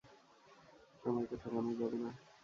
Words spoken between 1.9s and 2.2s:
না।